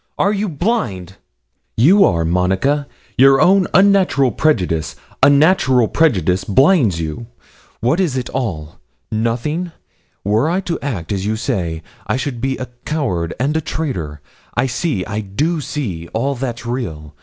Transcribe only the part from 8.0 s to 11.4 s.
it all? nothing. Were I to act as you